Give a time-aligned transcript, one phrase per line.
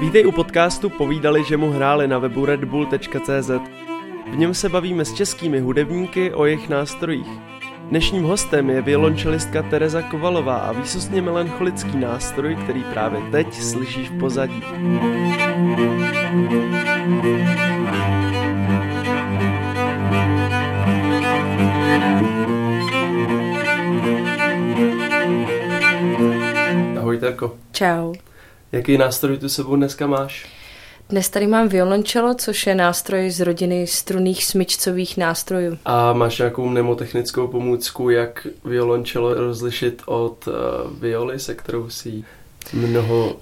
[0.00, 3.50] Vítej u podcastu Povídali, že mu hráli na webu redbull.cz.
[4.32, 7.28] V něm se bavíme s českými hudebníky o jejich nástrojích.
[7.88, 14.18] Dnešním hostem je violončelistka Tereza Kovalová a výsostně melancholický nástroj, který právě teď slyšíš v
[14.18, 14.62] pozadí.
[27.78, 28.14] Čau.
[28.72, 30.46] Jaký nástroj tu sebou dneska máš?
[31.08, 35.78] Dnes tady mám violončelo, což je nástroj z rodiny struných smyčcových nástrojů.
[35.84, 40.54] A máš nějakou mnemotechnickou pomůcku, jak violončelo rozlišit od uh,
[41.00, 42.24] violy, se kterou si
[42.72, 43.36] mnoho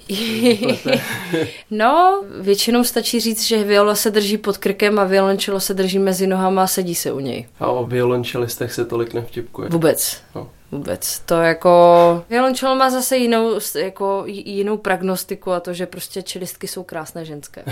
[1.71, 6.27] No, většinou stačí říct, že viola se drží pod krkem a violončelo se drží mezi
[6.27, 7.47] nohama a sedí se u něj.
[7.59, 9.69] A o violončelistech se tolik nevtipkuje.
[9.69, 10.21] Vůbec.
[10.35, 10.49] No.
[10.71, 11.19] Vůbec.
[11.19, 12.23] To jako...
[12.29, 17.63] Violončelo má zase jinou, jako jinou pragnostiku a to, že prostě čelistky jsou krásné ženské.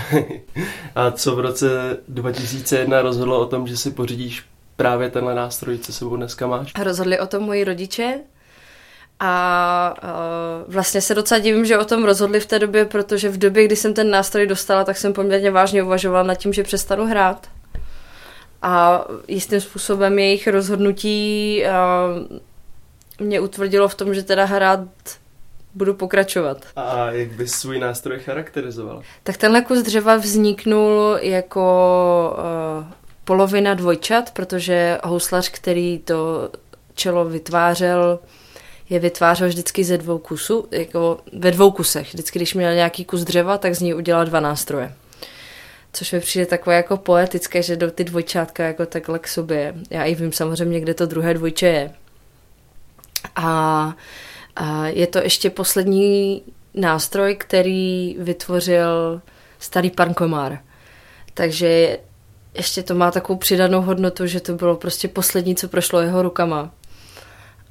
[0.94, 4.44] a co v roce 2001 rozhodlo o tom, že si pořídíš
[4.76, 6.72] právě tenhle nástroj, co sebou dneska máš?
[6.74, 8.20] A rozhodli o tom moji rodiče
[9.20, 13.38] a uh, vlastně se docela divím, že o tom rozhodli v té době, protože v
[13.38, 17.06] době, kdy jsem ten nástroj dostala, tak jsem poměrně vážně uvažovala nad tím, že přestanu
[17.06, 17.46] hrát.
[18.62, 22.38] A jistým způsobem jejich rozhodnutí uh,
[23.20, 24.80] mě utvrdilo v tom, že teda hrát
[25.74, 26.58] budu pokračovat.
[26.76, 29.02] A jak bys svůj nástroj charakterizoval?
[29.22, 32.92] Tak tenhle kus dřeva vzniknul jako uh,
[33.24, 36.50] polovina dvojčat, protože houslař, který to
[36.94, 38.18] čelo vytvářel,
[38.90, 42.08] je vytvářel vždycky ze dvou kusů, jako ve dvou kusech.
[42.14, 44.92] Vždycky, když měl nějaký kus dřeva, tak z ní udělal dva nástroje.
[45.92, 49.74] Což mi přijde takové jako poetické, že do ty dvojčátka jako takhle k sobě.
[49.90, 51.92] Já i vím samozřejmě, kde to druhé dvojče je.
[53.36, 53.94] A,
[54.56, 56.42] a je to ještě poslední
[56.74, 59.20] nástroj, který vytvořil
[59.58, 60.58] starý pan Komár.
[61.34, 61.98] Takže
[62.54, 66.70] ještě to má takovou přidanou hodnotu, že to bylo prostě poslední, co prošlo jeho rukama.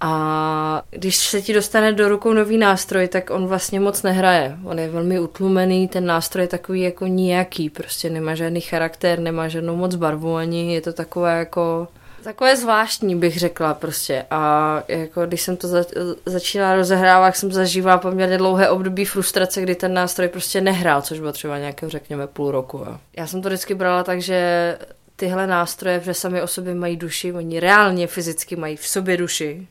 [0.02, 4.58] A když se ti dostane do rukou nový nástroj, tak on vlastně moc nehraje.
[4.64, 9.48] On je velmi utlumený, ten nástroj je takový jako nijaký, prostě nemá žádný charakter, nemá
[9.48, 11.88] žádnou moc barvu ani, je to takové jako
[12.26, 14.26] takové zvláštní, bych řekla prostě.
[14.32, 15.86] A jako když jsem to za,
[16.26, 21.32] začínala rozehrávat, jsem zažívala poměrně dlouhé období frustrace, kdy ten nástroj prostě nehrál, což bylo
[21.32, 22.78] třeba nějakého, řekněme, půl roku.
[22.78, 22.98] Jo.
[23.18, 24.78] Já jsem to vždycky brala tak, že
[25.16, 29.68] tyhle nástroje, že sami o sobě mají duši, oni reálně fyzicky mají v sobě duši.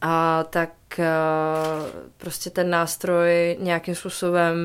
[0.00, 0.70] A tak
[2.16, 4.56] prostě ten nástroj nějakým způsobem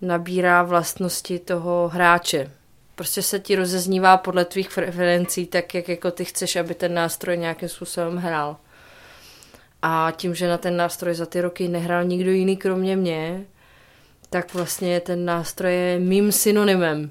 [0.00, 2.50] nabírá vlastnosti toho hráče
[2.96, 7.38] prostě se ti rozeznívá podle tvých preferencí, tak jak jako ty chceš, aby ten nástroj
[7.38, 8.56] nějakým způsobem hrál.
[9.82, 13.46] A tím, že na ten nástroj za ty roky nehrál nikdo jiný kromě mě,
[14.30, 17.10] tak vlastně ten nástroj je mým synonymem.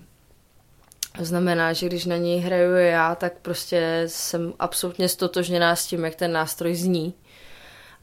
[1.18, 6.06] To znamená, že když na něj hraju já, tak prostě jsem absolutně stotožněná s tím,
[6.06, 7.14] jak ten nástroj zní.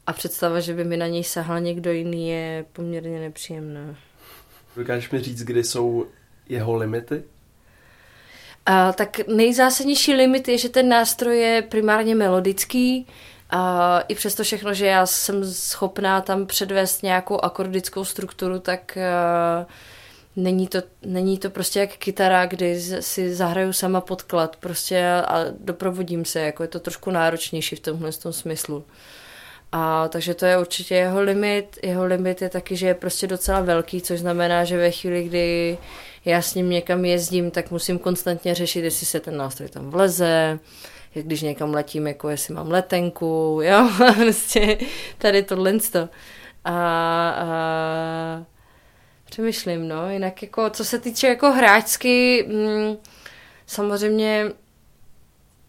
[0.07, 3.95] A představa, že by mi na něj sahal někdo jiný, je poměrně nepříjemná.
[4.75, 6.07] Dokážeš mi říct, kdy jsou
[6.49, 7.23] jeho limity?
[8.65, 13.07] A, tak nejzásadnější limit je, že ten nástroj je primárně melodický,
[13.55, 18.97] a i přesto všechno, že já jsem schopná tam předvést nějakou akordickou strukturu, tak
[20.35, 26.25] není to, není to prostě jak kytara, kdy si zahraju sama podklad prostě a doprovodím
[26.25, 28.85] se, jako je to trošku náročnější v tomhle tom smyslu.
[29.71, 31.79] A takže to je určitě jeho limit.
[31.83, 35.77] Jeho limit je taky, že je prostě docela velký, což znamená, že ve chvíli, kdy
[36.25, 40.59] já s ním někam jezdím, tak musím konstantně řešit, jestli se ten nástroj tam vleze,
[41.13, 44.77] když někam letím, jako jestli mám letenku, jo, prostě
[45.17, 46.09] tady tohle to.
[46.65, 48.45] A, a
[49.25, 52.97] přemýšlím, no, jinak jako, co se týče jako hráčsky, mm,
[53.65, 54.51] samozřejmě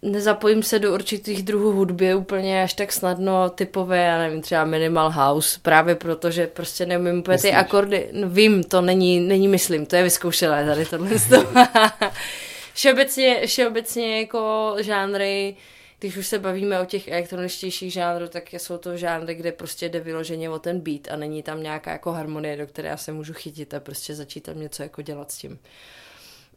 [0.04, 5.10] nezapojím se do určitých druhů hudby úplně až tak snadno typové, já nevím, třeba minimal
[5.10, 9.86] house, právě proto, že prostě neumím úplně ty akordy, no vím, to není, není myslím,
[9.86, 11.10] to je vyzkoušelé tady tohle.
[12.74, 15.56] všeobecně, všeobecně jako žánry,
[15.98, 20.00] když už se bavíme o těch elektroničtějších žánrů, tak jsou to žánry, kde prostě jde
[20.00, 23.32] vyloženě o ten beat a není tam nějaká jako harmonie, do které já se můžu
[23.32, 25.58] chytit a prostě začít tam něco jako dělat s tím.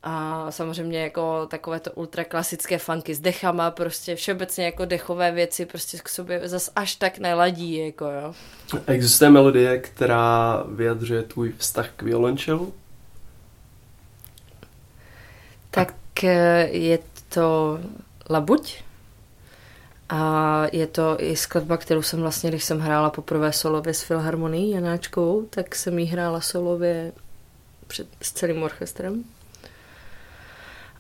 [0.03, 5.97] A samozřejmě jako takové to ultraklasické funky s dechama, prostě všeobecně jako dechové věci prostě
[5.97, 8.33] k sobě zas až tak neladí, jako jo.
[8.87, 12.73] Existuje melodie, která vyjadřuje tvůj vztah k violončelu?
[15.71, 16.99] Tak eh, je
[17.29, 17.79] to
[18.29, 18.83] Labuť
[20.09, 24.71] A je to i skladba, kterou jsem vlastně, když jsem hrála poprvé solově s Filharmonií
[24.71, 27.11] Janáčkovou, tak jsem jí hrála solově
[27.87, 29.23] před, s celým orchestrem.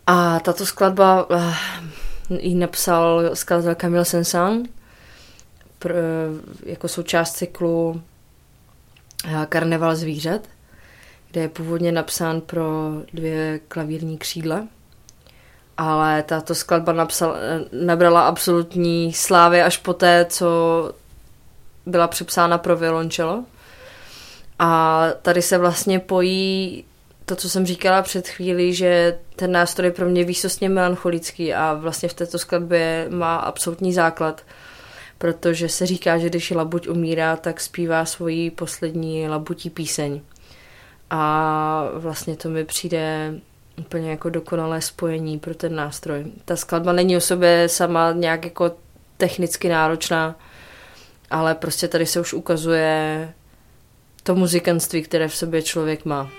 [0.07, 1.53] A tato skladba uh,
[2.29, 4.67] ji napsal skladatel Camille Saint-Saëns
[6.65, 8.01] jako součást cyklu
[9.25, 10.41] uh, Karneval zvířat,
[11.31, 14.67] kde je původně napsán pro dvě klavírní křídla
[15.77, 17.35] ale tato skladba napsal,
[17.71, 20.47] nabrala absolutní slávy až poté, co
[21.85, 23.43] byla přepsána pro violončelo.
[24.59, 26.83] A tady se vlastně pojí
[27.25, 31.73] to, co jsem říkala před chvílí, že ten nástroj je pro mě výsostně melancholický a
[31.73, 34.41] vlastně v této skladbě má absolutní základ,
[35.17, 40.21] protože se říká, že když labuť umírá, tak zpívá svoji poslední labutí píseň.
[41.09, 43.33] A vlastně to mi přijde
[43.77, 46.25] úplně jako dokonalé spojení pro ten nástroj.
[46.45, 48.71] Ta skladba není o sobě sama nějak jako
[49.17, 50.35] technicky náročná,
[51.29, 53.33] ale prostě tady se už ukazuje
[54.23, 56.29] to muzikanství, které v sobě člověk má.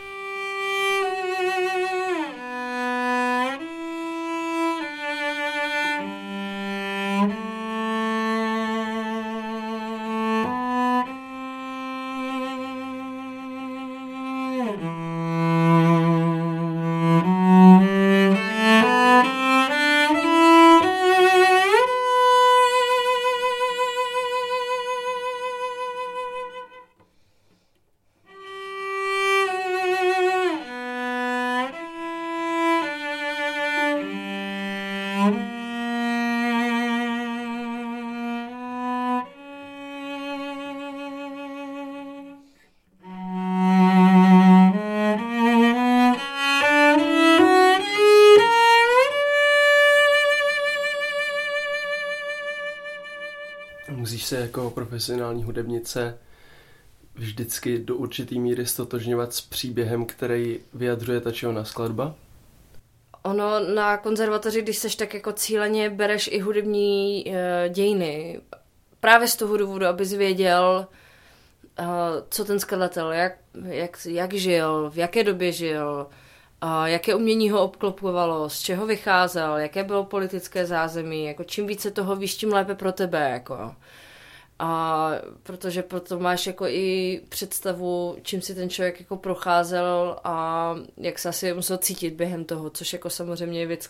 [54.58, 56.18] Jako profesionální hudebnice
[57.14, 62.14] vždycky do určitý míry stotožňovat s příběhem, který vyjadřuje ta ona skladba?
[63.22, 67.34] Ono na konzervatoři, když seš tak jako cíleně bereš i hudební uh,
[67.72, 68.40] dějiny.
[69.00, 70.86] Právě z toho důvodu, abys věděl,
[71.80, 71.86] uh,
[72.30, 73.32] co ten skladatel, jak,
[73.64, 76.06] jak, jak žil, v jaké době žil,
[76.62, 81.24] uh, jaké umění ho obklopovalo, z čeho vycházel, jaké bylo politické zázemí.
[81.24, 83.30] Jako čím více toho víš, tím lépe pro tebe.
[83.30, 83.74] Jako.
[84.58, 85.10] A
[85.42, 91.28] protože proto máš jako i představu, čím si ten člověk jako procházel a jak se
[91.28, 93.88] asi musel cítit během toho, což jako samozřejmě je věc,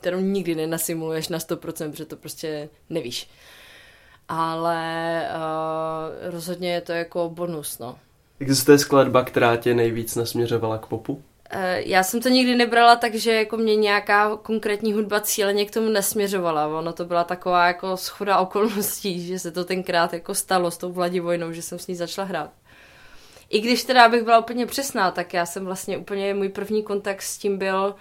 [0.00, 3.30] kterou nikdy nenasimuluješ na 100%, protože to prostě nevíš.
[4.28, 7.98] Ale uh, rozhodně je to jako bonus, no.
[8.40, 11.22] Existuje skladba, která tě nejvíc nasměřovala k popu?
[11.50, 15.70] Eh, já jsem to nikdy nebrala tak, že jako mě nějaká konkrétní hudba cíleně k
[15.70, 16.78] tomu nesměřovala.
[16.78, 20.92] Ono to byla taková jako schoda okolností, že se to tenkrát jako stalo s tou
[20.92, 22.50] Vladivojnou, že jsem s ní začala hrát.
[23.50, 27.22] I když teda bych byla úplně přesná, tak já jsem vlastně úplně, můj první kontakt
[27.22, 27.94] s tím byl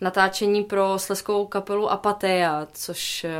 [0.00, 3.30] natáčení pro sleskovou kapelu Apatea, což eh,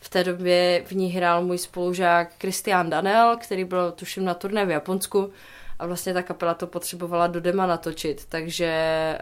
[0.00, 4.66] v té době v ní hrál můj spolužák Christian Danel, který byl tuším na turné
[4.66, 5.32] v Japonsku
[5.80, 9.18] a vlastně ta kapela to potřebovala do dema natočit, takže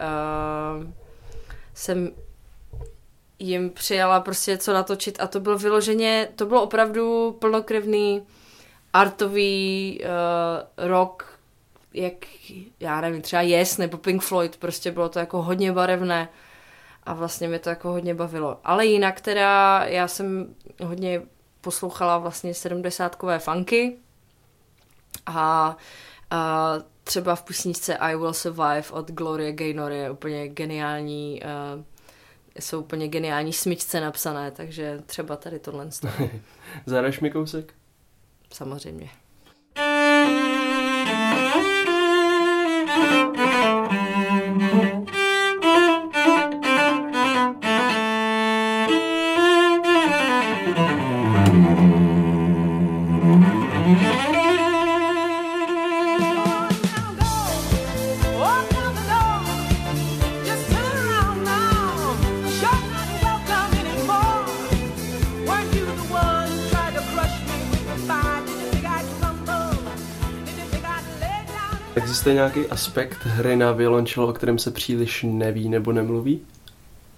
[0.81, 0.87] uh,
[1.75, 2.11] jsem
[3.39, 8.23] jim přijala prostě co natočit a to bylo vyloženě, to bylo opravdu plnokrevný
[8.93, 11.25] artový uh, rock,
[11.95, 12.15] jak,
[12.81, 16.29] já nevím, třeba Yes nebo Pink Floyd, prostě bylo to jako hodně barevné
[17.03, 18.61] a vlastně mě to jako hodně bavilo.
[18.65, 21.23] Ale jinak teda já jsem hodně
[21.61, 23.97] poslouchala vlastně sedmdesátkové funky
[25.27, 25.77] a
[26.31, 31.43] a třeba v písničce I Will Survive od Gloria Gaynor je úplně geniální,
[31.77, 31.85] uh,
[32.61, 35.89] jsou úplně geniální smyčce napsané, takže třeba tady tohle.
[36.87, 37.75] Zahraješ mi kousek?
[38.53, 39.11] Samozřejmě.
[72.09, 76.47] Existuje nějaký aspekt hry na violončelo, o kterém se příliš neví nebo nemluví?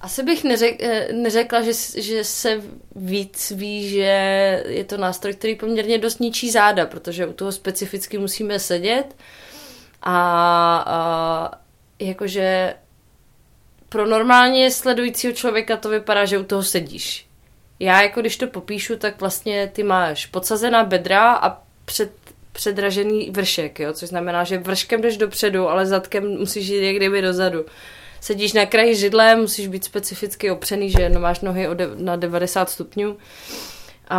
[0.01, 2.63] Asi bych neřek, eh, neřekla, že, že se
[2.97, 8.19] víc ví, že je to nástroj, který poměrně dost ničí záda, protože u toho specificky
[8.19, 9.17] musíme sedět
[10.03, 10.17] a,
[10.87, 11.59] a
[11.99, 12.75] jakože
[13.89, 17.27] pro normálně sledujícího člověka to vypadá, že u toho sedíš.
[17.79, 22.13] Já jako když to popíšu, tak vlastně ty máš podsazená bedra a před,
[22.53, 23.93] předražený vršek, jo?
[23.93, 27.65] což znamená, že vrškem jdeš dopředu, ale zadkem musíš jít jak kdyby dozadu.
[28.21, 33.17] Sedíš na kraji židle, musíš být specificky opřený, že no, máš nohy na 90 stupňů.
[34.09, 34.19] A,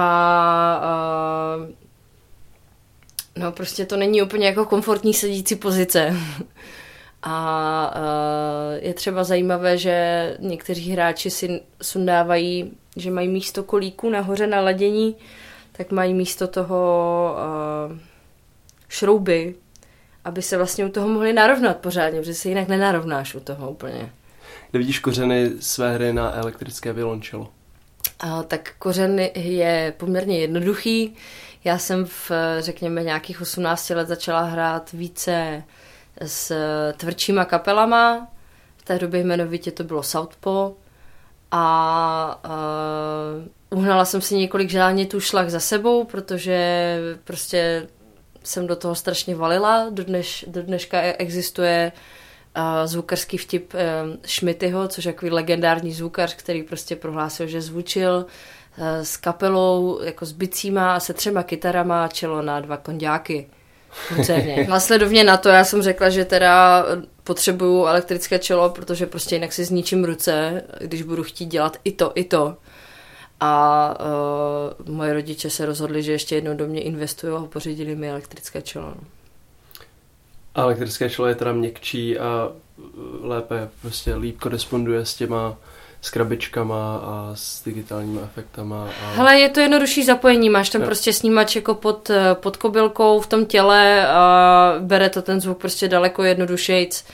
[0.84, 1.58] a
[3.36, 6.16] no prostě to není úplně jako komfortní sedící pozice.
[7.24, 7.94] A
[8.80, 15.16] je třeba zajímavé, že někteří hráči si sundávají, že mají místo kolíku nahoře na ladění,
[15.72, 17.36] tak mají místo toho
[18.92, 19.56] šrouby,
[20.26, 24.12] aby se vlastně u toho mohli narovnat pořádně, protože se jinak nenarovnáš u toho úplně.
[24.72, 27.48] Kde vidíš kořeny své hry na elektrické violončelo?
[28.20, 31.16] A, tak kořen je poměrně jednoduchý.
[31.64, 35.64] Já jsem v, řekněme, nějakých 18 let začala hrát více
[36.22, 36.56] s
[36.98, 38.28] tvrdšíma kapelama.
[38.78, 40.56] V té době jmenovitě to bylo Southpaw.
[40.56, 40.72] A,
[41.52, 42.40] a
[43.70, 47.88] uhnala jsem si několik žádnětů šlach za sebou, protože prostě
[48.44, 49.88] jsem do toho strašně valila.
[49.90, 51.92] Do, dneš, do dneška existuje
[52.58, 53.80] uh, zvukarský vtip uh,
[54.26, 58.26] Schmidtyho, což je takový legendární zvukař, který prostě prohlásil, že zvučil
[58.78, 63.48] uh, s kapelou, jako s bicíma a se třema kytarama čelo na dva konďáky.
[64.68, 66.86] Následovně na to já jsem řekla, že teda
[67.24, 72.12] potřebuju elektrické čelo, protože prostě jinak si zničím ruce, když budu chtít dělat i to,
[72.16, 72.58] i to.
[73.42, 73.96] A
[74.80, 78.62] uh, moje rodiče se rozhodli, že ještě jednou do mě investují a pořídili mi elektrické
[78.62, 78.86] čelo.
[78.86, 79.02] No.
[80.56, 82.52] A elektrické čelo je teda měkčí a
[83.22, 85.58] lépe, prostě líp koresponduje s těma
[86.02, 88.90] s krabičkama a s digitálními efektama.
[89.04, 89.12] A...
[89.12, 90.88] Hele, je to jednodušší zapojení, máš tam no.
[90.88, 95.88] prostě snímač jako pod, pod kobylkou v tom těle a bere to ten zvuk prostě
[95.88, 97.06] daleko jednodušejc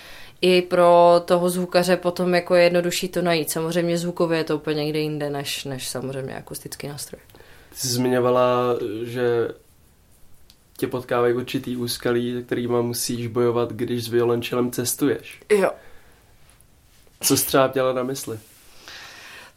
[0.41, 3.51] i pro toho zvukaře potom jako je jednodušší to najít.
[3.51, 7.21] Samozřejmě zvukově je to úplně někde jinde, než, než samozřejmě akustický nástroj.
[7.69, 9.47] Ty jsi zmiňovala, že
[10.77, 15.41] tě potkávají určitý úskalí, kterýma musíš bojovat, když s violončelem cestuješ.
[15.49, 15.71] Jo.
[17.21, 18.39] Co jsi třeba měla na mysli?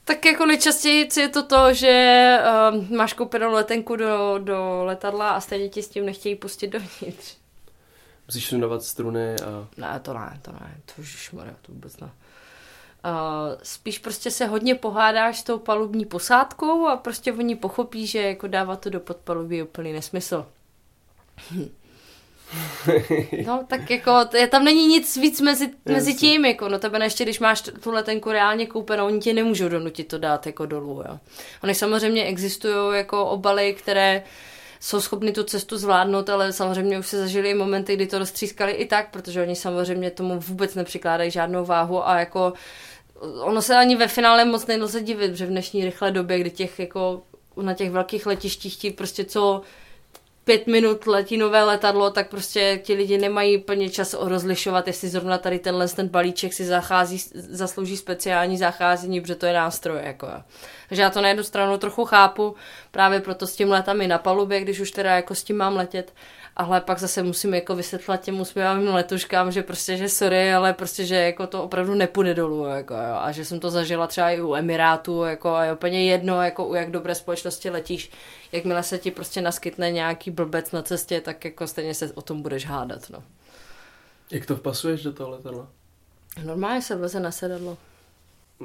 [0.04, 2.36] Tak jako nejčastěji je to to, že
[2.72, 7.39] uh, máš koupenou letenku do, do letadla a stejně ti s tím nechtějí pustit dovnitř.
[8.30, 9.68] Musíš sundovat struny a...
[9.76, 12.06] Ne, to ne, to ne, to už to vůbec ne.
[12.06, 18.22] Uh, spíš prostě se hodně pohádáš s tou palubní posádkou a prostě oni pochopí, že
[18.22, 20.46] jako dávat to do podpalubí je úplný nesmysl.
[23.46, 27.24] No, tak jako, je, tam není nic víc mezi, mezi tím, jako, no tebe ještě,
[27.24, 31.18] když máš tu letenku reálně koupenou, oni ti nemůžou donutit to dát jako dolů, jo.
[31.62, 34.22] Oni samozřejmě existují jako obaly, které
[34.80, 38.72] jsou schopni tu cestu zvládnout, ale samozřejmě už se zažili i momenty, kdy to roztřískali
[38.72, 42.52] i tak, protože oni samozřejmě tomu vůbec nepřikládají žádnou váhu a jako
[43.40, 46.78] ono se ani ve finále moc nelze divit, že v dnešní rychlé době, kdy těch
[46.78, 47.22] jako
[47.62, 49.62] na těch velkých letištích ti prostě co
[50.50, 55.38] pět minut letí nové letadlo, tak prostě ti lidi nemají plně čas rozlišovat, jestli zrovna
[55.38, 60.00] tady tenhle ten balíček si zachází, zaslouží speciální zacházení, protože to je nástroj.
[60.02, 60.28] Jako.
[60.88, 62.54] Takže já to na jednu stranu trochu chápu,
[62.90, 66.12] právě proto s tím letami na palubě, když už teda jako s tím mám letět,
[66.56, 71.06] ale pak zase musím jako vysvětlit těm usměvavým letuškám, že prostě, že sorry, ale prostě,
[71.06, 73.16] že jako to opravdu nepůjde dolů, jako, jo.
[73.20, 76.66] a že jsem to zažila třeba i u Emirátu, jako a je úplně jedno, jako
[76.66, 78.10] u jak dobré společnosti letíš,
[78.52, 82.42] jakmile se ti prostě naskytne nějaký blbec na cestě, tak jako stejně se o tom
[82.42, 83.22] budeš hádat, no.
[84.30, 85.68] Jak to vpasuješ do toho letadla?
[86.44, 87.78] Normálně se vleze na sedadlo.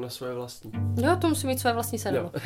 [0.01, 0.72] Na své vlastní.
[1.01, 2.32] Jo, to musí mít své vlastní sedadlo.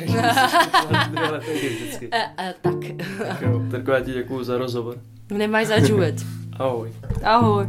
[2.10, 2.74] e, e, tak.
[3.18, 5.00] tak jo, tak já ti děkuju za rozhovor.
[5.30, 6.24] Não é mais adiante.
[6.58, 6.90] Ahoy.
[7.22, 7.66] Ahoy.